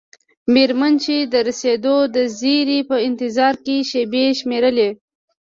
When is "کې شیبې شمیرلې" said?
3.65-4.89